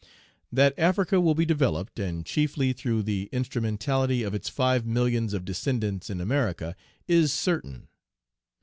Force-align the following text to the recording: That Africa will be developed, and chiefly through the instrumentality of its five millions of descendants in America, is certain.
That 0.51 0.73
Africa 0.79 1.21
will 1.21 1.35
be 1.35 1.45
developed, 1.45 1.99
and 1.99 2.25
chiefly 2.25 2.73
through 2.73 3.03
the 3.03 3.29
instrumentality 3.31 4.23
of 4.23 4.33
its 4.33 4.49
five 4.49 4.83
millions 4.83 5.31
of 5.31 5.45
descendants 5.45 6.09
in 6.09 6.19
America, 6.19 6.75
is 7.07 7.31
certain. 7.31 7.87